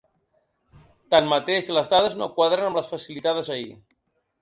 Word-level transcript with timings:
Tanmateix, 1.15 1.71
les 1.79 1.93
dades 1.93 2.19
no 2.23 2.31
quadren 2.41 2.69
amb 2.71 2.83
les 2.83 2.93
facilitades 2.97 3.57
ahir. 3.59 3.73